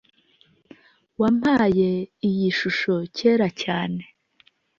[1.21, 1.91] Wampaye
[2.29, 4.03] iyi shusho kera cyane.